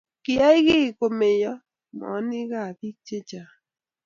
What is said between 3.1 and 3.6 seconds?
chang'